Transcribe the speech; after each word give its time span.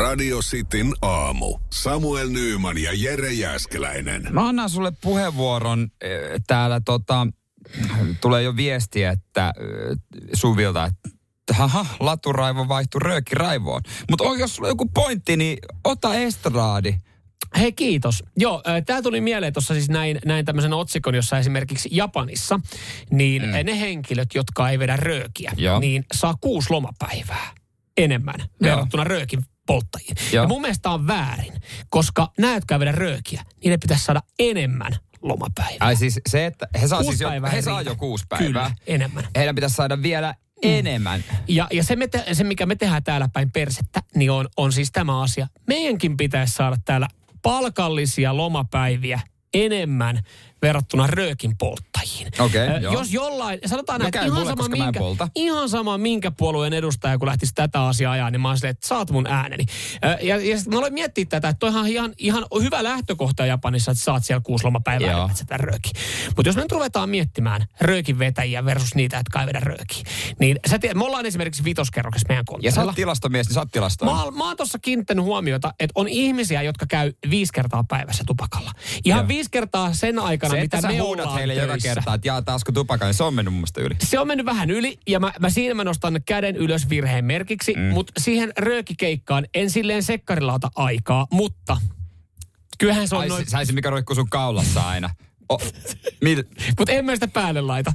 Radio 0.00 0.38
Cityn 0.38 0.92
aamu. 1.02 1.58
Samuel 1.70 2.28
Nyyman 2.28 2.78
ja 2.78 2.90
Jere 2.94 3.32
Jäskeläinen. 3.32 4.28
Mä 4.30 4.48
annan 4.48 4.70
sulle 4.70 4.92
puheenvuoron. 5.00 5.88
eh, 6.00 6.10
Täällä 6.46 6.80
tota, 6.84 7.26
tulee 8.20 8.42
jo 8.42 8.56
viestiä, 8.56 9.10
että 9.10 9.52
eh, 9.60 9.96
Suvilta, 10.32 10.84
että 10.84 11.54
haha, 11.54 11.86
laturaivo 12.00 12.68
vaihtui 12.68 13.00
röökiraivoon. 13.00 13.82
Mutta 14.10 14.24
jos 14.38 14.56
sulla 14.56 14.66
on 14.68 14.70
joku 14.70 14.88
pointti, 14.94 15.36
niin 15.36 15.58
ota 15.84 16.14
estraadi. 16.14 16.94
Hei 17.58 17.72
kiitos. 17.72 18.24
Joo, 18.36 18.62
tämä 18.86 19.02
tuli 19.02 19.20
mieleen 19.20 19.52
tuossa 19.52 19.74
siis 19.74 19.88
näin, 19.88 20.18
näin 20.24 20.44
tämmöisen 20.44 20.72
otsikon, 20.72 21.14
jossa 21.14 21.38
esimerkiksi 21.38 21.88
Japanissa, 21.92 22.60
niin 23.10 23.42
mm. 23.42 23.50
ne 23.50 23.80
henkilöt, 23.80 24.28
jotka 24.34 24.70
ei 24.70 24.78
vedä 24.78 24.96
röökiä, 24.96 25.52
Joo. 25.56 25.80
niin 25.80 26.04
saa 26.14 26.34
kuusi 26.40 26.70
lomapäivää 26.70 27.52
enemmän 27.96 28.40
Joo. 28.40 28.48
verrattuna 28.62 29.04
röökin 29.04 29.44
polttajiin. 29.70 30.16
Joo. 30.32 30.44
Ja 30.44 30.48
mun 30.48 30.60
mielestä 30.60 30.90
on 30.90 31.06
väärin, 31.06 31.52
koska 31.88 32.32
nämä, 32.38 32.54
jotka 32.54 32.74
ei 32.74 32.80
vedä 32.80 32.92
röökiä, 32.92 33.42
niin 33.64 33.70
ne 33.70 33.78
pitäisi 33.78 34.04
saada 34.04 34.22
enemmän 34.38 34.92
lomapäivää. 35.22 35.76
Ai 35.80 35.96
siis 35.96 36.20
se, 36.28 36.46
että 36.46 36.68
he 36.80 36.88
saa, 36.88 37.02
Kuusi 37.02 37.18
siis 37.18 37.30
jo, 37.34 37.50
he 37.52 37.62
saa 37.62 37.82
jo 37.82 37.96
kuusi 37.96 38.24
päivää. 38.28 38.46
Kyllä, 38.46 38.70
enemmän. 38.86 39.24
Heidän 39.36 39.54
pitäisi 39.54 39.76
saada 39.76 40.02
vielä 40.02 40.34
enemmän. 40.62 41.24
Ja, 41.48 41.68
ja 41.72 41.84
se, 41.84 41.96
me 41.96 42.06
te, 42.06 42.24
se, 42.32 42.44
mikä 42.44 42.66
me 42.66 42.76
tehdään 42.76 43.04
täällä 43.04 43.28
päin 43.32 43.50
persettä, 43.50 44.02
niin 44.14 44.30
on, 44.30 44.48
on 44.56 44.72
siis 44.72 44.92
tämä 44.92 45.22
asia. 45.22 45.46
Meidänkin 45.66 46.16
pitäisi 46.16 46.54
saada 46.54 46.76
täällä 46.84 47.08
palkallisia 47.42 48.36
lomapäiviä 48.36 49.20
enemmän 49.54 50.20
verrattuna 50.62 51.06
röökin 51.06 51.56
polttajiin. 51.58 52.28
Ö, 52.54 52.78
joo. 52.80 52.92
Jos 52.92 53.12
jollain, 53.12 53.58
sanotaan 53.66 54.00
No 54.00 54.08
näin, 54.12 54.26
ihan 54.26 54.38
mulle, 54.38 54.50
sama, 54.50 54.68
minkä, 54.68 55.00
ihan 55.34 55.68
sama 55.68 55.98
minkä 55.98 56.30
puolueen 56.30 56.72
edustaja, 56.72 57.18
kun 57.18 57.28
lähtisi 57.28 57.54
tätä 57.54 57.86
asiaa 57.86 58.12
ajaa, 58.12 58.30
niin 58.30 58.40
mä 58.40 58.48
oon 58.48 58.56
silleen, 58.56 58.70
että 58.70 58.88
saat 58.88 59.10
mun 59.10 59.26
ääneni. 59.26 59.64
Ö, 60.04 60.18
Ja, 60.22 60.36
ja 60.36 60.56
sitten 60.56 60.74
mä 60.74 60.78
aloin 60.78 60.94
miettiä 60.94 61.24
tätä, 61.24 61.48
että 61.48 61.58
toihan 61.58 61.86
ihan, 61.86 62.12
ihan 62.18 62.46
hyvä 62.62 62.84
lähtökohta 62.84 63.46
Japanissa, 63.46 63.90
että 63.92 64.04
saat 64.04 64.24
siellä 64.24 64.40
kuusi 64.44 64.64
lomapäivää 64.64 65.10
enemmän 65.10 65.36
sitä 65.36 65.56
rööki. 65.56 65.90
Mutta 66.36 66.48
jos 66.48 66.56
me 66.56 66.62
nyt 66.62 66.72
ruvetaan 66.72 67.10
miettimään 67.10 67.66
röökin 67.80 68.18
vetäjiä 68.18 68.64
versus 68.64 68.94
niitä, 68.94 69.16
jotka 69.16 69.40
ei 69.40 69.46
vedä 69.46 69.60
röökiä, 69.60 70.02
niin 70.38 70.58
sä 70.70 70.78
tiedät, 70.78 70.96
me 70.96 71.04
ollaan 71.04 71.26
esimerkiksi 71.26 71.64
vitoskerroksessa 71.64 72.28
meidän 72.28 72.40
Ja 72.40 72.44
konttorilla. 72.44 72.74
sä 72.74 72.82
oot 72.84 72.94
tilastomies, 72.94 73.46
niin 73.46 73.54
sä 73.54 73.60
oot 73.60 73.72
tilastoija. 73.72 74.14
Mä, 74.14 74.30
mä 74.30 74.44
oon 74.44 74.56
tuossa 74.56 74.78
kiinnittänyt 74.78 75.24
huomiota, 75.24 75.74
että 75.80 75.92
on 75.94 76.08
ihmisiä, 76.08 76.62
jotka 76.62 76.86
käy 76.86 77.12
viisi 77.30 77.52
kertaa 77.52 77.84
päivässä 77.88 78.24
tupakalla. 78.26 78.72
Ihan 79.04 79.20
Joo. 79.20 79.28
viisi 79.28 79.50
kertaa 79.50 79.92
sen 79.94 80.18
aikana, 80.18 80.49
Se, 80.50 80.60
että 80.60 80.76
mitä 80.76 80.88
sä 80.88 80.88
me 80.88 80.98
huudat 80.98 81.34
heille 81.34 81.54
joka 81.54 81.72
töissä. 81.72 81.88
kerta, 81.88 82.14
että 82.14 82.28
jaa 82.28 82.42
taasko 82.42 82.72
tupakka, 82.72 83.06
niin 83.06 83.14
se 83.14 83.24
on 83.24 83.34
mennyt 83.34 83.54
mun 83.54 83.60
mielestä 83.60 83.80
yli. 83.80 83.94
Se 84.04 84.18
on 84.18 84.26
mennyt 84.26 84.46
vähän 84.46 84.70
yli 84.70 84.98
ja 85.08 85.20
mä, 85.20 85.32
mä 85.40 85.50
siinä 85.50 85.74
mä 85.74 85.84
nostan 85.84 86.20
käden 86.26 86.56
ylös 86.56 86.88
virheen 86.88 87.24
merkiksi, 87.24 87.74
mm. 87.74 87.82
mutta 87.82 88.12
siihen 88.18 88.52
röökikeikkaan 88.58 89.46
en 89.54 89.70
silleen 89.70 90.02
sekkarilla 90.02 90.52
ota 90.52 90.70
aikaa, 90.74 91.26
mutta 91.32 91.76
kyllähän 92.78 93.08
se 93.08 93.14
on 93.14 93.20
Ai 93.20 93.28
noin, 93.28 93.46
se 93.64 93.72
mikä 93.72 93.90
roikkuu 93.90 94.14
sun 94.14 94.30
kaulassa 94.30 94.88
aina. 94.88 95.10
Oh, 95.48 95.62
mil... 96.20 96.42
mutta 96.78 96.92
en 96.92 97.04
mä 97.04 97.14
sitä 97.14 97.28
päälle 97.28 97.60
laita. 97.60 97.92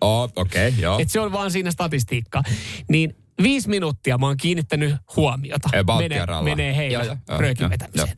oh, 0.00 0.32
okei, 0.36 0.68
okay, 0.68 0.80
joo. 0.80 0.98
Et 0.98 1.10
se 1.10 1.20
on 1.20 1.32
vaan 1.32 1.50
siinä 1.50 1.70
statistiikkaa. 1.70 2.42
Niin 2.88 3.16
viisi 3.42 3.68
minuuttia 3.68 4.18
mä 4.18 4.26
oon 4.26 4.36
kiinnittänyt 4.36 4.94
huomiota. 5.16 5.68
About 5.78 5.98
menee, 6.44 6.76
heillä 6.76 7.04
joo, 7.04 7.38
röökin 7.38 7.70
vetämiseen. 7.70 8.16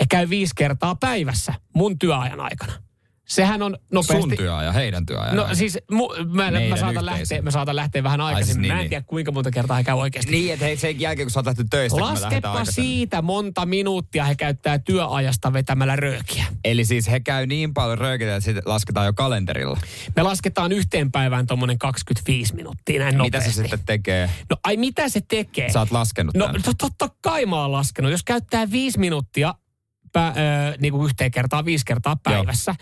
Ja 0.00 0.06
käy 0.08 0.28
viisi 0.28 0.54
kertaa 0.56 0.96
päivässä 0.96 1.54
mun 1.74 1.98
työajan 1.98 2.40
aikana. 2.40 2.72
Sehän 3.30 3.62
on 3.62 3.76
nopeasti... 3.92 4.20
Sun 4.22 4.36
työaja, 4.36 4.72
heidän 4.72 5.06
työaja. 5.06 5.34
No 5.34 5.48
siis 5.52 5.78
mu, 5.90 6.08
mä, 6.32 6.50
mä, 6.50 6.76
saatan 6.76 7.06
lähteä, 7.06 7.42
mä 7.42 7.50
saatan 7.50 7.76
lähteä 7.76 8.02
vähän 8.02 8.20
aikaisemmin. 8.20 8.54
siis 8.54 8.58
niin, 8.62 8.72
mä 8.72 8.78
en 8.78 8.82
niin. 8.82 8.88
tiedä 8.90 9.04
kuinka 9.06 9.32
monta 9.32 9.50
kertaa 9.50 9.76
he 9.76 9.84
käy 9.84 9.94
oikeasti. 9.94 10.30
Niin, 10.32 10.52
että 10.52 10.64
hei, 10.64 10.76
sen 10.76 11.00
jälkeen 11.00 11.26
kun 11.26 11.30
sä 11.30 11.38
oot 11.38 11.46
lähtenyt 11.46 11.70
töistä, 11.70 12.00
Laskepa 12.00 12.50
aikaisemmin. 12.52 12.90
siitä 12.90 13.22
monta 13.22 13.66
minuuttia 13.66 14.24
he 14.24 14.34
käyttää 14.34 14.78
työajasta 14.78 15.52
vetämällä 15.52 15.96
röökiä. 15.96 16.44
Eli 16.64 16.84
siis 16.84 17.10
he 17.10 17.20
käy 17.20 17.46
niin 17.46 17.74
paljon 17.74 17.98
röökitä, 17.98 18.36
että 18.36 18.44
sitten 18.44 18.62
lasketaan 18.66 19.06
jo 19.06 19.12
kalenterilla. 19.12 19.78
Me 20.16 20.22
lasketaan 20.22 20.72
yhteen 20.72 21.12
päivään 21.12 21.46
tuommoinen 21.46 21.78
25 21.78 22.54
minuuttia 22.54 23.00
näin 23.00 23.14
Mitä 23.14 23.38
nopeasti. 23.38 23.50
se 23.52 23.62
sitten 23.62 23.80
tekee? 23.86 24.30
No 24.50 24.56
ai 24.64 24.76
mitä 24.76 25.08
se 25.08 25.20
tekee? 25.28 25.72
Sä 25.72 25.78
oot 25.80 25.90
laskenut 25.90 26.36
No 26.36 26.46
tämän. 26.46 26.62
to, 26.62 26.72
totta 26.78 27.08
kai 27.22 27.46
mä 27.46 27.56
oon 27.56 27.72
laskenut. 27.72 28.10
Jos 28.10 28.22
käyttää 28.22 28.70
viisi 28.70 28.98
minuuttia 28.98 29.54
pä, 30.12 30.28
ö, 30.28 30.32
niin 30.78 30.92
kuin 30.92 31.04
yhteen 31.04 31.30
kertaa, 31.30 31.64
viisi 31.64 31.84
kertaa 31.84 32.16
päivässä, 32.16 32.74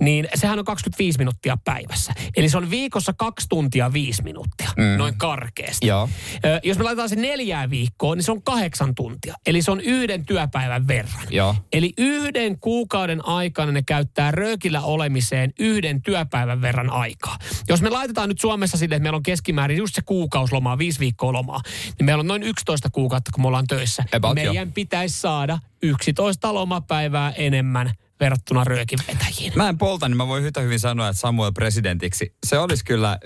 niin 0.00 0.28
sehän 0.34 0.58
on 0.58 0.64
25 0.64 1.18
minuuttia 1.18 1.56
päivässä. 1.64 2.12
Eli 2.36 2.48
se 2.48 2.56
on 2.56 2.70
viikossa 2.70 3.12
kaksi 3.12 3.46
tuntia 3.48 3.92
viisi 3.92 4.22
minuuttia, 4.22 4.70
mm. 4.76 4.98
noin 4.98 5.18
karkeasti. 5.18 5.86
Joo. 5.86 6.08
Ö, 6.44 6.60
jos 6.62 6.78
me 6.78 6.84
laitetaan 6.84 7.08
se 7.08 7.16
neljään 7.16 7.70
viikkoon, 7.70 8.18
niin 8.18 8.24
se 8.24 8.32
on 8.32 8.42
kahdeksan 8.42 8.94
tuntia. 8.94 9.34
Eli 9.46 9.62
se 9.62 9.70
on 9.70 9.80
yhden 9.80 10.26
työpäivän 10.26 10.88
verran. 10.88 11.26
Joo. 11.30 11.56
Eli 11.72 11.92
yhden 11.98 12.58
kuukauden 12.58 13.26
aikana 13.26 13.72
ne 13.72 13.82
käyttää 13.82 14.30
röökillä 14.30 14.80
olemiseen 14.80 15.52
yhden 15.58 16.02
työpäivän 16.02 16.60
verran 16.60 16.90
aikaa. 16.90 17.38
Jos 17.68 17.82
me 17.82 17.90
laitetaan 17.90 18.28
nyt 18.28 18.40
Suomessa 18.40 18.78
sille, 18.78 18.94
että 18.94 19.02
meillä 19.02 19.16
on 19.16 19.22
keskimäärin 19.22 19.78
just 19.78 19.94
se 19.94 20.02
kuukauslomaa, 20.02 20.78
viisi 20.78 21.00
viikkoa 21.00 21.32
lomaa, 21.32 21.60
niin 21.98 22.04
meillä 22.04 22.20
on 22.20 22.26
noin 22.26 22.42
11 22.42 22.90
kuukautta, 22.90 23.30
kun 23.34 23.42
me 23.44 23.48
ollaan 23.48 23.66
töissä. 23.66 24.04
About, 24.12 24.34
Meidän 24.34 24.54
joo. 24.54 24.66
pitäisi 24.74 25.20
saada 25.20 25.58
11 25.82 26.54
lomapäivää 26.54 27.32
enemmän 27.36 27.92
verrattuna 28.20 28.64
röökinvetäjiin. 28.64 29.52
Mä 29.56 29.68
en 29.68 29.78
polta, 29.78 30.08
niin 30.08 30.16
mä 30.16 30.26
voin 30.26 30.44
yhtä 30.44 30.60
hyvin 30.60 30.80
sanoa, 30.80 31.08
että 31.08 31.20
Samuel 31.20 31.52
presidentiksi, 31.52 32.34
se 32.46 32.58
olisi 32.58 32.84
kyllä, 32.84 33.18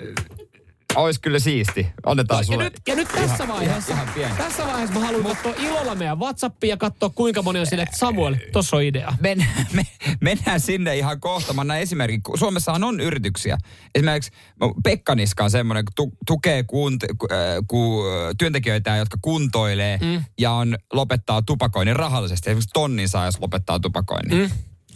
olisi 0.96 1.20
kyllä 1.20 1.38
siisti. 1.38 1.86
Annetaan 2.06 2.40
Ja 2.40 2.44
sulle. 2.44 2.64
nyt, 2.64 2.80
ja 2.86 2.94
nyt 2.94 3.08
tässä 3.08 3.48
vaiheessa, 3.48 3.92
ihan 3.92 4.08
pieni. 4.14 4.34
tässä 4.36 4.66
vaiheessa 4.66 4.94
mä 4.94 5.06
haluan 5.06 5.22
katsoa 5.24 5.54
ilolla 5.58 5.94
meidän 5.94 6.18
WhatsAppia 6.18 6.70
ja 6.70 6.76
katsoa 6.76 7.10
kuinka 7.10 7.42
moni 7.42 7.60
on 7.60 7.66
sille, 7.66 7.82
että 7.82 7.98
Samuel, 7.98 8.36
tossa 8.52 8.76
on 8.76 8.82
idea. 8.82 9.12
Men, 9.20 9.46
me, 9.72 9.82
mennään 10.20 10.60
sinne 10.60 10.96
ihan 10.96 11.20
kohta. 11.20 11.52
Mä 11.52 11.60
annan 11.60 11.78
esimerkin. 11.80 12.20
Suomessahan 12.34 12.84
on 12.84 13.00
yrityksiä. 13.00 13.58
Esimerkiksi 13.94 14.30
no, 14.60 14.74
Pekka 14.84 15.14
Niska 15.14 15.44
on 15.44 15.50
semmoinen, 15.50 15.84
kun 15.84 15.92
tu, 15.96 16.16
tukee 16.26 16.62
kunt, 16.62 17.04
ku, 17.18 17.26
äh, 17.32 17.38
ku, 17.68 18.02
työntekijöitä, 18.38 18.96
jotka 18.96 19.18
kuntoilee 19.22 19.98
mm. 20.02 20.24
ja 20.38 20.50
on, 20.52 20.76
lopettaa 20.92 21.42
tupakoinnin 21.42 21.96
rahallisesti. 21.96 22.50
Esimerkiksi 22.50 22.70
tonnin 22.72 23.08
saa, 23.08 23.24
jos 23.24 23.40
lopettaa 23.40 23.80
tupakoinnin. 23.80 24.38
Mm. 24.38 24.50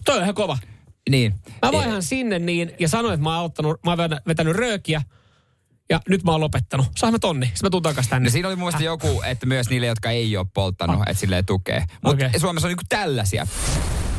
Toi 0.04 0.16
on 0.16 0.22
ihan 0.22 0.34
kova. 0.34 0.58
Niin. 1.10 1.34
Mä 1.62 1.72
vaihan 1.72 2.02
sinne 2.02 2.38
niin 2.38 2.72
ja 2.78 2.88
sanoin, 2.88 3.14
että 3.14 3.24
mä 3.24 3.36
oon, 3.36 3.44
ottanut, 3.44 3.80
mä 3.84 3.90
oon 3.90 3.98
vetänyt- 3.98 4.26
vetänyt 4.26 4.56
röökiä 4.56 5.02
ja 5.90 6.00
nyt 6.08 6.24
mä 6.24 6.30
oon 6.30 6.40
lopettanut. 6.40 6.86
Saamme 6.96 7.18
tonni. 7.18 7.46
Sitten 7.46 7.66
mä 7.66 7.70
tuun 7.70 7.82
takas 7.82 8.08
tänne. 8.08 8.28
No 8.28 8.32
siinä 8.32 8.48
oli 8.48 8.56
mun 8.56 8.64
mielestä 8.66 8.84
joku, 8.84 9.22
että 9.26 9.46
myös 9.46 9.70
niille, 9.70 9.86
jotka 9.86 10.10
ei 10.10 10.36
ole 10.36 10.46
polttanut, 10.54 11.00
että 11.00 11.20
silleen 11.20 11.46
tukee. 11.46 11.84
Mutta 12.04 12.26
Okei. 12.26 12.40
Suomessa 12.40 12.66
on 12.66 12.70
niinku 12.70 12.84
tällaisia. 12.88 13.46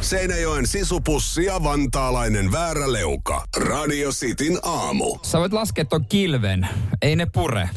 Seinäjoen 0.01 0.67
sisupussi 0.67 1.45
ja 1.45 1.63
vantaalainen 1.63 2.51
vääräleuka. 2.51 3.45
Radio 3.57 4.11
Cityn 4.11 4.59
aamu. 4.63 5.17
Sä 5.21 5.39
voit 5.39 5.53
laskea 5.53 5.85
ton 5.85 6.05
kilven. 6.05 6.67
Ei 7.01 7.15
ne 7.15 7.27
pure. 7.33 7.69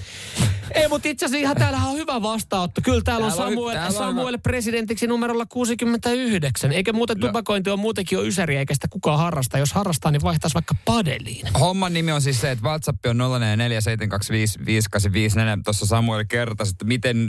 Ei, 0.74 0.88
mutta 0.88 1.08
itse 1.08 1.26
asiassa 1.26 1.42
ihan 1.42 1.56
täällähän 1.56 1.88
on 1.90 1.96
hyvä 1.96 2.22
vastaanotto. 2.22 2.80
Kyllä 2.84 3.00
täällä, 3.04 3.26
Täällä 3.26 3.42
on 3.44 3.48
on- 3.48 3.54
Samuel, 3.54 3.74
täällä 3.74 3.86
on 3.88 3.92
Samuel 4.14 4.38
presidentiksi 4.38 5.06
numerolla 5.06 5.46
69. 5.46 6.72
Eikä 6.72 6.92
muuten 6.92 7.20
tupakointi 7.20 7.70
on 7.70 7.78
muutenkin 7.78 8.16
jo 8.16 8.22
ysäriä, 8.22 8.58
eikä 8.58 8.74
sitä 8.74 8.88
kukaan 8.90 9.18
harrasta. 9.18 9.58
Jos 9.58 9.72
harrastaa, 9.72 10.10
niin 10.10 10.22
vaihtaisi 10.22 10.54
vaikka 10.54 10.74
padeliin. 10.84 11.46
Homman 11.60 11.92
nimi 11.92 12.12
on 12.12 12.22
siis 12.22 12.40
se, 12.40 12.50
että 12.50 12.64
WhatsApp 12.64 13.06
on 13.06 13.16
0447255854. 13.18 13.22
Tuossa 15.64 15.86
Samuel 15.86 16.24
kertasi, 16.28 16.70
että 16.70 16.84
miten 16.84 17.26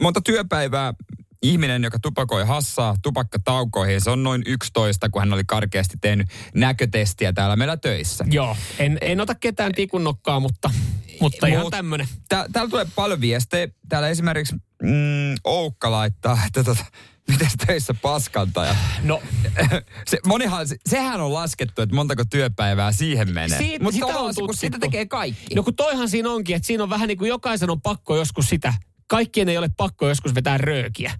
monta 0.00 0.20
työpäivää 0.20 0.94
ihminen, 1.42 1.84
joka 1.84 1.98
tupakoi 1.98 2.46
hassaa 2.46 2.94
tupakkataukoihin, 3.02 4.00
se 4.00 4.10
on 4.10 4.22
noin 4.22 4.42
11, 4.46 5.08
kun 5.08 5.22
hän 5.22 5.32
oli 5.32 5.42
karkeasti 5.46 5.96
tehnyt 6.00 6.26
näkötestiä 6.54 7.32
täällä 7.32 7.56
meillä 7.56 7.76
töissä. 7.76 8.24
Joo, 8.30 8.56
en, 8.78 8.98
en 9.00 9.20
ota 9.20 9.34
ketään 9.34 9.72
tikun 9.72 10.04
nokkaa, 10.04 10.40
mutta, 10.40 10.70
mutta 11.20 11.46
ihan 11.46 11.64
Mut- 11.66 11.70
tämmönen. 11.70 12.08
Tää, 12.28 12.46
täällä 12.52 12.70
tulee 12.70 12.86
paljon 12.94 13.20
viestejä. 13.20 13.68
Täällä 13.88 14.08
esimerkiksi 14.08 14.54
mm, 14.82 15.34
Oukka 15.44 15.90
laittaa, 15.90 16.38
että 16.46 16.64
tota, 16.64 16.84
miten 17.28 17.48
töissä 17.66 17.94
paskantaja. 18.02 18.76
No, 19.02 19.22
Se, 20.10 20.18
monihan, 20.26 20.68
se- 20.68 20.76
sehän 20.86 21.20
on 21.20 21.32
laskettu, 21.34 21.82
että 21.82 21.94
montako 21.94 22.24
työpäivää 22.30 22.92
siihen 22.92 23.34
menee. 23.34 23.58
Siitä- 23.58 23.84
Mutta 23.84 23.94
sitä 24.00 24.18
on 24.18 24.34
se- 24.34 24.40
kun 24.40 24.54
sitä 24.54 24.66
tutkittu. 24.70 24.80
tekee 24.80 25.06
kaikki. 25.06 25.54
no 25.54 25.62
kun 25.62 25.74
toihan 25.76 26.08
siinä 26.08 26.30
onkin, 26.30 26.56
että 26.56 26.66
siinä 26.66 26.82
on 26.82 26.90
vähän 26.90 27.08
niin 27.08 27.18
kuin 27.18 27.28
jokaisen 27.28 27.70
on 27.70 27.80
pakko 27.80 28.16
joskus 28.16 28.48
sitä. 28.48 28.74
Kaikkien 29.06 29.48
ei 29.48 29.58
ole 29.58 29.70
pakko 29.76 30.08
joskus 30.08 30.34
vetää 30.34 30.58
röökiä. 30.58 31.12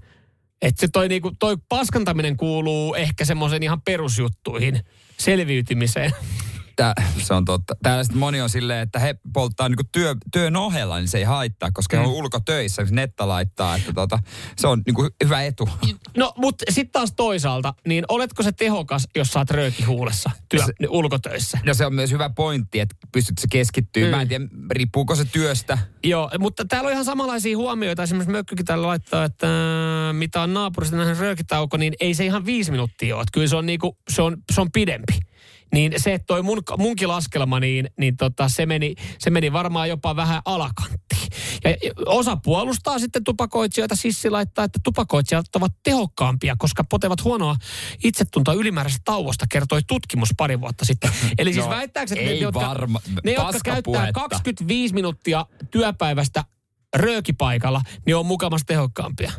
Että 0.63 0.81
se 0.81 0.89
toi, 0.93 1.09
niinku, 1.09 1.33
toi 1.39 1.57
paskantaminen 1.69 2.37
kuuluu 2.37 2.95
ehkä 2.95 3.25
semmoisen 3.25 3.63
ihan 3.63 3.81
perusjuttuihin, 3.83 4.81
selviytymiseen. 5.19 6.13
Tää, 6.79 6.95
se 7.19 7.35
on 7.35 7.45
totta. 7.45 7.77
Täällä 7.83 8.05
sitten 8.05 8.19
moni 8.19 8.41
on 8.41 8.51
silleen, 8.51 8.83
että 8.83 8.99
he 8.99 9.15
polttaa 9.33 9.69
niinku 9.69 9.83
työ, 9.93 10.15
työn 10.33 10.57
ohella, 10.57 10.99
niin 10.99 11.09
se 11.09 11.19
ei 11.19 11.25
haittaa, 11.25 11.71
koska 11.73 11.97
mm. 11.97 12.01
he 12.01 12.09
on 12.09 12.15
ulkotöissä, 12.15 12.85
kun 12.85 12.95
netta 12.95 13.29
laittaa. 13.29 13.77
Että 13.77 13.93
tota, 13.93 14.19
se 14.57 14.67
on 14.67 14.83
niinku 14.87 15.09
hyvä 15.25 15.43
etu. 15.43 15.69
No, 16.17 16.33
mutta 16.37 16.65
sitten 16.71 16.93
taas 16.93 17.13
toisaalta, 17.13 17.75
niin 17.87 18.05
oletko 18.09 18.43
se 18.43 18.53
tehokas, 18.53 19.09
jos 19.17 19.29
saat 19.29 19.51
rööki 19.51 19.83
huulessa 19.83 20.31
työ, 20.49 20.65
Se- 20.67 20.73
ulkotöissä? 20.89 21.59
No 21.67 21.75
se 21.75 21.87
on 21.87 21.95
myös 21.95 22.11
hyvä 22.11 22.31
pointti, 22.31 22.81
että 22.81 22.97
pystyt 23.13 23.39
se 23.39 23.47
keskittyä. 23.51 24.05
Mm. 24.05 24.11
Mä 24.11 24.23
en 24.23 24.29
tiedä, 24.29 24.45
riippuuko 24.71 25.15
se 25.15 25.25
työstä. 25.25 25.79
Joo, 26.05 26.31
mutta 26.39 26.65
täällä 26.65 26.87
on 26.87 26.93
ihan 26.93 27.05
samanlaisia 27.05 27.57
huomioita. 27.57 28.03
Esimerkiksi 28.03 28.33
Mökkykin 28.33 28.67
täällä 28.67 28.87
laittaa, 28.87 29.25
että 29.25 29.47
äh, 29.47 30.15
mitä 30.15 30.43
on 30.43 30.55
naapurista 30.55 30.97
nähnyt 30.97 31.19
röökitauko, 31.19 31.77
niin 31.77 31.95
ei 32.01 32.15
se 32.15 32.25
ihan 32.25 32.47
viisi 32.47 32.71
minuuttia 32.71 33.15
ole. 33.17 33.23
Että 33.23 33.33
Kyllä 33.33 33.47
se 33.47 33.57
on, 33.57 33.67
niinku, 33.67 33.97
se 34.09 34.23
on, 34.23 34.37
se 34.53 34.61
on 34.61 34.73
pidempi. 34.73 35.28
Niin 35.73 35.93
se, 35.97 36.15
että 36.15 36.27
toi 36.27 36.43
mun, 36.43 36.63
munkin 36.79 37.09
laskelma, 37.09 37.61
niin, 37.61 37.91
niin 37.99 38.17
tota, 38.17 38.49
se, 38.49 38.67
meni, 38.67 38.95
se 39.19 39.31
meni 39.31 39.53
varmaan 39.53 39.89
jopa 39.89 40.17
vähän 40.17 40.43
alakanttiin. 40.45 41.29
Ja 41.65 41.71
osa 42.07 42.37
puolustaa 42.37 42.99
sitten 42.99 43.25
tupakoitsijoita. 43.25 43.97
Sissi 43.97 44.31
laittaa, 44.31 44.65
että 44.65 44.79
tupakoitsijat 44.85 45.57
ovat 45.57 45.73
tehokkaampia, 45.83 46.55
koska 46.59 46.85
potevat 46.85 47.25
huonoa 47.25 47.57
itsetuntoa 48.05 48.55
ylimääräisestä 48.55 49.03
tauosta, 49.05 49.47
kertoi 49.51 49.81
tutkimus 49.87 50.29
pari 50.37 50.61
vuotta 50.61 50.85
sitten. 50.85 51.11
Eli 51.39 51.53
siis 51.53 51.65
No, 51.67 51.71
väittääkö, 51.71 52.15
että 52.15 52.31
ei 52.31 52.35
ne, 52.35 52.41
jotka, 52.41 52.61
varma- 52.61 53.01
ne, 53.25 53.33
jotka 53.33 53.53
käyttää 53.65 53.73
paskapuhetta. 53.75 54.13
25 54.13 54.95
minuuttia 54.95 55.47
työpäivästä 55.71 56.45
röökipaikalla, 56.97 57.83
niin 58.07 58.17
on 58.17 58.27
mukamassa 58.27 58.67
tehokkaampia. 58.67 59.33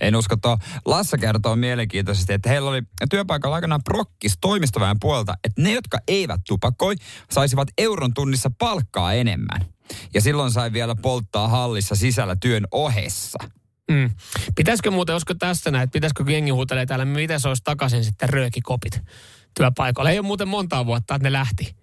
En 0.00 0.16
usko 0.16 0.36
tuo. 0.36 0.58
Lassa 0.84 1.18
kertoo 1.18 1.56
mielenkiintoisesti, 1.56 2.32
että 2.32 2.48
heillä 2.48 2.70
oli 2.70 2.82
työpaikalla 3.10 3.56
aikanaan 3.56 3.84
prokkis 3.84 4.38
toimistoväen 4.40 4.96
puolelta, 5.00 5.34
että 5.44 5.62
ne, 5.62 5.72
jotka 5.72 5.98
eivät 6.08 6.40
tupakoi, 6.48 6.94
saisivat 7.30 7.68
euron 7.78 8.14
tunnissa 8.14 8.50
palkkaa 8.58 9.12
enemmän. 9.12 9.60
Ja 10.14 10.20
silloin 10.20 10.50
sai 10.50 10.72
vielä 10.72 10.94
polttaa 10.94 11.48
hallissa 11.48 11.94
sisällä 11.94 12.36
työn 12.36 12.64
ohessa. 12.72 13.38
Mm. 13.90 14.10
Pitäisikö 14.56 14.90
muuten, 14.90 15.14
olisiko 15.14 15.34
tässä 15.34 15.70
näin, 15.70 15.84
että 15.84 15.92
pitäisikö 15.92 16.24
jengi 16.28 16.50
huutelee 16.50 16.86
täällä, 16.86 17.04
miten 17.04 17.40
se 17.40 17.48
olisi 17.48 17.64
takaisin 17.64 18.04
sitten 18.04 18.28
röökikopit 18.28 19.00
työpaikalla? 19.56 20.10
Ei 20.10 20.18
ole 20.18 20.26
muuten 20.26 20.48
montaa 20.48 20.86
vuotta, 20.86 21.14
että 21.14 21.28
ne 21.28 21.32
lähti. 21.32 21.76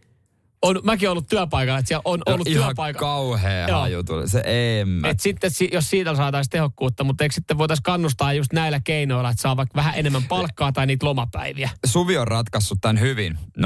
On, 0.65 0.79
mäkin 0.83 1.09
ollut 1.09 1.27
työpaikalla, 1.27 1.79
että 1.79 1.87
siellä 1.87 2.01
on 2.05 2.21
ollut 2.25 2.47
ihan 2.47 2.65
työpaikalla. 2.67 3.07
kauhea 3.07 3.67
Joo. 3.67 3.79
haju 3.79 4.03
tuli. 4.03 4.29
Se 4.29 4.43
mä. 4.85 5.09
Et 5.09 5.19
sitten, 5.19 5.51
si- 5.51 5.69
jos 5.73 5.89
siitä 5.89 6.15
saataisiin 6.15 6.51
tehokkuutta, 6.51 7.03
mutta 7.03 7.23
eikö 7.23 7.33
sitten 7.33 7.57
voitaisiin 7.57 7.83
kannustaa 7.83 8.33
just 8.33 8.53
näillä 8.53 8.79
keinoilla, 8.83 9.29
että 9.29 9.41
saa 9.41 9.57
vaikka 9.57 9.75
vähän 9.75 9.93
enemmän 9.95 10.23
palkkaa 10.23 10.71
tai 10.71 10.85
niitä 10.85 11.05
lomapäiviä? 11.05 11.69
Suvi 11.85 12.17
on 12.17 12.27
ratkaissut 12.27 12.77
tämän 12.81 12.99
hyvin 12.99 13.37
0447255854 13.57 13.61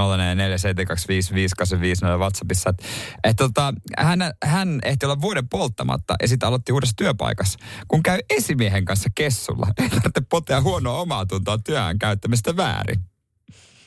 WhatsAppissa. 2.18 2.70
Että 2.70 2.84
et 3.24 3.36
tota, 3.36 3.74
hän, 3.98 4.20
hän 4.44 4.80
ehti 4.84 5.06
olla 5.06 5.22
vuoden 5.22 5.50
polttamatta 5.50 6.16
ja 6.22 6.28
sitten 6.28 6.48
aloitti 6.48 6.72
uudessa 6.72 6.96
työpaikassa. 6.96 7.60
Kun 7.88 8.04
käy 8.04 8.20
esimiehen 8.30 8.86
kanssa 8.86 9.10
kessulla, 9.16 9.68
ei 9.78 9.90
tarvitse 9.90 10.22
potea 10.30 10.62
huonoa 10.62 11.00
omaa 11.00 11.26
tuntoa 11.26 11.58
työhön 11.58 12.00
käyttämistä 12.00 12.58
väärin. 12.58 13.00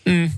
Mm. 0.06 0.31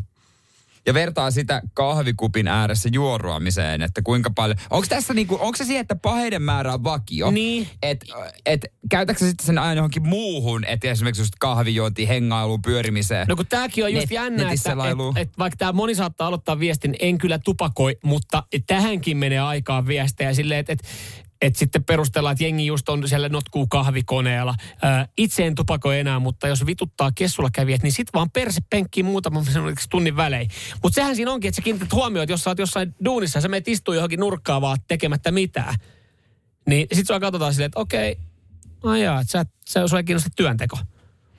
Ja 0.86 0.94
vertaa 0.94 1.30
sitä 1.30 1.62
kahvikupin 1.74 2.48
ääressä 2.48 2.88
juoruamiseen, 2.92 3.82
että 3.82 4.02
kuinka 4.02 4.30
paljon... 4.34 4.58
Onko 4.70 4.86
tässä 4.88 5.14
niinku, 5.14 5.38
onko 5.40 5.56
se 5.56 5.64
siihen, 5.64 5.80
että 5.80 5.96
paheiden 5.96 6.42
määrä 6.42 6.74
on 6.74 6.84
vakio? 6.84 7.30
Niin. 7.30 7.68
Et, 7.82 8.04
et 8.46 8.66
käytätkö 8.90 9.24
sitten 9.26 9.46
sen 9.46 9.58
aina 9.58 9.74
johonkin 9.74 10.08
muuhun, 10.08 10.64
että 10.64 10.88
esimerkiksi 10.88 11.22
just 11.22 11.34
kahvijuontiin, 11.40 12.08
hengailuun, 12.08 12.62
pyörimiseen? 12.62 13.26
No 13.28 13.36
kun 13.36 13.46
tämäkin 13.46 13.84
on 13.84 13.92
just 13.94 14.06
Net- 14.06 14.14
jännä, 14.14 14.52
että 14.52 14.72
et, 14.72 15.28
et 15.28 15.38
vaikka 15.38 15.56
tämä 15.56 15.72
moni 15.72 15.94
saattaa 15.94 16.28
aloittaa 16.28 16.58
viestin, 16.58 16.94
en 17.00 17.18
kyllä 17.18 17.38
tupakoi, 17.38 17.98
mutta 18.02 18.42
tähänkin 18.66 19.16
menee 19.16 19.40
aikaa 19.40 19.86
viestejä 19.86 20.34
silleen, 20.34 20.60
että 20.60 20.72
et, 20.72 20.82
et 21.44 21.56
sitten 21.56 21.84
perustellaan, 21.84 22.32
että 22.32 22.44
jengi 22.44 22.66
just 22.66 22.88
on 22.88 23.08
siellä 23.08 23.28
notkuu 23.28 23.66
kahvikoneella. 23.66 24.54
Ää, 24.82 25.08
itse 25.16 25.46
en 25.46 25.54
tupakoi 25.54 25.98
enää, 25.98 26.18
mutta 26.18 26.48
jos 26.48 26.66
vituttaa 26.66 27.12
kessulla 27.14 27.50
kävijät, 27.52 27.82
niin 27.82 27.92
sit 27.92 28.08
vaan 28.14 28.30
perse 28.30 28.60
penkkii 28.70 29.02
muutaman 29.02 29.44
tunnin 29.90 30.16
välein. 30.16 30.50
Mutta 30.82 30.94
sehän 30.94 31.16
siinä 31.16 31.30
onkin, 31.30 31.48
että 31.48 31.56
sä 31.56 31.62
kiinnität 31.62 31.92
huomioon, 31.92 32.22
että 32.22 32.32
jos 32.32 32.44
sä 32.44 32.50
oot 32.50 32.58
jossain 32.58 32.94
duunissa 33.04 33.36
ja 33.36 33.40
sä 33.40 33.48
menet 33.48 33.68
istuu 33.68 33.94
johonkin 33.94 34.20
nurkkaan 34.20 34.62
vaan 34.62 34.78
tekemättä 34.88 35.30
mitään. 35.30 35.74
Niin 36.68 36.86
sit 36.92 37.06
sua 37.06 37.20
katsotaan 37.20 37.52
silleen, 37.52 37.66
että 37.66 37.80
okei, 37.80 38.18
ajaa, 38.82 39.20
että 39.20 39.32
sä, 39.32 39.44
sä, 39.68 39.88
sua 39.88 39.98
ei 39.98 40.04
kiinnosta 40.04 40.30
työnteko. 40.36 40.78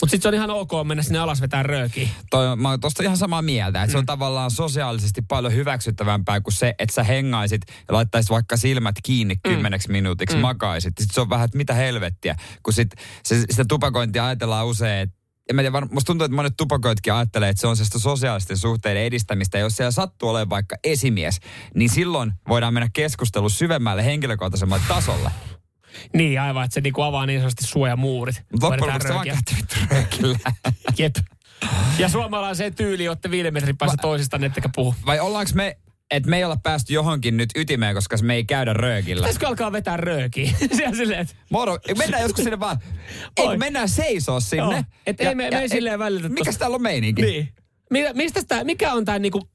Mutta 0.01 0.11
sitten 0.11 0.21
se 0.21 0.27
on 0.27 0.33
ihan 0.33 0.49
ok 0.49 0.71
mennä 0.83 1.03
sinne 1.03 1.19
alas 1.19 1.41
vetää 1.41 1.63
röökiä. 1.63 2.09
Toi, 2.29 2.55
mä 2.55 2.69
oon 2.69 2.79
tosta 2.79 3.03
ihan 3.03 3.17
samaa 3.17 3.41
mieltä, 3.41 3.83
että 3.83 3.91
se 3.91 3.97
on 3.97 4.05
tavallaan 4.05 4.51
sosiaalisesti 4.51 5.21
paljon 5.21 5.53
hyväksyttävämpää 5.53 6.41
kuin 6.41 6.53
se, 6.53 6.75
että 6.79 6.95
sä 6.95 7.03
hengaisit 7.03 7.61
ja 7.67 7.93
laittaisit 7.93 8.29
vaikka 8.29 8.57
silmät 8.57 8.95
kiinni 9.03 9.35
kymmeneksi 9.43 9.91
minuutiksi, 9.91 10.37
makaisit. 10.37 10.93
Sitten 10.99 11.13
se 11.13 11.21
on 11.21 11.29
vähän, 11.29 11.45
että 11.45 11.57
mitä 11.57 11.73
helvettiä, 11.73 12.35
kun 12.63 12.73
sit, 12.73 12.89
se, 13.23 13.39
sitä 13.39 13.65
tupakointia 13.67 14.25
ajatellaan 14.25 14.67
usein, 14.67 15.01
että 15.01 15.15
en 15.49 15.55
mä 15.55 15.61
tiedä, 15.61 15.87
musta 15.91 16.07
tuntuu, 16.07 16.25
että 16.25 16.35
monet 16.35 16.53
tupakoitkin 16.57 17.13
ajattelee, 17.13 17.49
että 17.49 17.61
se 17.61 17.67
on 17.67 17.77
se 17.77 17.85
sitä 17.85 17.99
sosiaalisten 17.99 18.57
suhteiden 18.57 19.03
edistämistä. 19.03 19.57
Ja 19.57 19.63
jos 19.63 19.75
siellä 19.75 19.91
sattuu 19.91 20.29
olemaan 20.29 20.49
vaikka 20.49 20.75
esimies, 20.83 21.39
niin 21.75 21.89
silloin 21.89 22.31
voidaan 22.47 22.73
mennä 22.73 22.89
keskustelu 22.93 23.49
syvemmälle 23.49 24.05
henkilökohtaisemmalle 24.05 24.83
tasolle. 24.87 25.31
Niin 26.13 26.41
aivan, 26.41 26.65
että 26.65 26.73
se 26.73 26.81
niinku 26.81 27.01
avaa 27.01 27.25
niin 27.25 27.39
sanotusti 27.39 27.63
suojamuurit. 27.63 28.43
Loppujen 28.61 28.93
lopuksi 28.93 29.13
vaan 29.13 29.27
röökillä. 29.91 30.39
Jep. 30.97 31.15
Ja 31.97 32.09
suomalaiseen 32.09 32.75
tyyliin 32.75 33.09
olette 33.09 33.31
viiden 33.31 33.53
metrin 33.53 33.77
päässä 33.77 33.97
toisistaan, 34.01 34.43
ettekä 34.43 34.69
puhu. 34.75 34.95
Vai 35.05 35.19
ollaanko 35.19 35.51
me, 35.55 35.77
että 36.11 36.29
me 36.29 36.37
ei 36.37 36.43
olla 36.43 36.57
päästy 36.63 36.93
johonkin 36.93 37.37
nyt 37.37 37.49
ytimeen, 37.55 37.95
koska 37.95 38.17
me 38.21 38.33
ei 38.35 38.45
käydä 38.45 38.73
röökillä? 38.73 39.21
Pitäisikö 39.21 39.47
alkaa 39.47 39.71
vetää 39.71 39.97
röökiä? 39.97 40.51
Silleen, 40.97 41.21
että 41.21 41.35
Moro, 41.49 41.77
mennään 41.97 42.23
joskus 42.23 42.43
sinne 42.43 42.59
vaan. 42.59 42.77
Ei, 43.37 43.57
mennään 43.57 43.89
seisoo 43.89 44.39
sinne. 44.39 44.63
Joo. 44.75 44.83
Et 45.05 45.21
ei 45.21 45.35
me- 45.35 45.49
me 45.51 45.59
ei 45.59 45.69
silleen 45.69 45.99
välillä 45.99 46.29
Mikäs 46.29 46.57
täällä 46.57 46.75
on 46.75 46.81
meininki? 46.81 47.21
niin. 47.21 47.49
Mitä, 47.89 48.13
mistä 48.13 48.41
tää, 48.47 48.63
mikä 48.63 48.93
on 48.93 49.05
tää 49.05 49.19
niinku, 49.19 49.49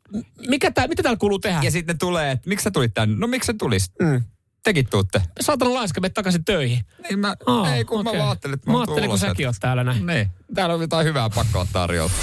mikä 0.49 0.71
tää, 0.71 0.89
mitä 0.89 1.03
täällä 1.03 1.19
kuuluu 1.19 1.39
tehdä? 1.39 1.61
Ja 1.63 1.71
sitten 1.71 1.99
tulee, 1.99 2.31
että 2.31 2.49
miksi 2.49 2.65
sä 2.65 2.71
tulit 2.71 2.95
tänne? 2.95 3.17
No 3.19 3.27
miksi 3.27 3.47
sä 3.47 3.55
tulis? 3.59 3.91
Mm. 4.03 4.23
Tekin 4.65 4.91
tuutte. 4.91 5.23
Saatana 5.41 5.75
laiska, 5.75 6.01
mene 6.01 6.11
takaisin 6.11 6.45
töihin. 6.45 6.85
Niin 7.09 7.19
mä, 7.19 7.35
Aa, 7.47 7.75
ei 7.75 7.85
kun 7.85 8.01
okei. 8.01 8.13
mä 8.13 8.19
vaan 8.19 8.29
ajattelin, 8.31 8.55
että 8.55 8.67
Mä 8.67 8.73
mä 8.73 8.79
oon 8.79 8.89
ajattelin, 8.89 9.11
kun 9.11 9.19
säkin 9.19 9.33
että- 9.33 9.49
oot 9.49 9.57
täällä 9.61 9.85
näin. 9.85 10.07
Niin. 10.07 10.29
Täällä 10.55 10.75
on 10.75 10.81
jotain 10.81 11.07
hyvää 11.07 11.31
pakkoa 11.31 11.67
tarjota. 11.73 12.15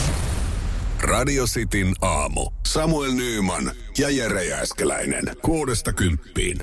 Radio 1.01 1.45
Cityn 1.45 1.93
aamu. 2.01 2.49
Samuel 2.67 3.11
Nyyman 3.11 3.71
ja 3.97 4.09
Jere 4.09 4.45
Jääskeläinen. 4.45 5.23
Kuudesta 5.41 5.93
kymppiin. 5.93 6.57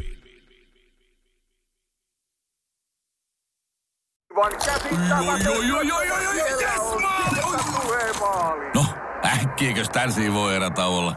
No, 8.74 8.84
äkkiäkös 9.24 9.88
tän 9.88 10.10
voi 10.34 10.56
erätauolla? 10.56 11.16